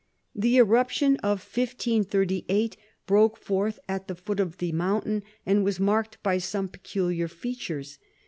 The 0.33 0.57
eruption 0.57 1.17
of 1.17 1.41
1538 1.45 2.75
broke 3.05 3.37
forth 3.37 3.77
at 3.87 4.07
the 4.07 4.15
foot 4.15 4.39
of 4.39 4.57
the 4.57 4.71
mountain, 4.71 5.21
and 5.45 5.63
was 5.63 5.79
marked 5.79 6.17
by 6.23 6.39
some 6.39 6.69
peculiar 6.69 7.27
features. 7.27 7.99